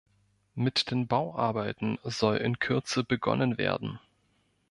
Mit 0.55 0.89
den 0.89 1.05
Bauarbeiten 1.05 1.99
soll 2.03 2.37
in 2.37 2.57
Kürze 2.57 3.03
begonnen 3.03 3.59
werden. 3.59 3.99